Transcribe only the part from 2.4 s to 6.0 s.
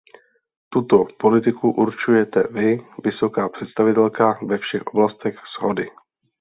vy, vysoká představitelka, ve všech oblastech shody.